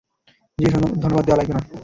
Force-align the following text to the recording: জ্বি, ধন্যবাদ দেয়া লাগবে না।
জ্বি, 0.57 0.67
ধন্যবাদ 1.01 1.23
দেয়া 1.25 1.37
লাগবে 1.39 1.53
না। 1.53 1.61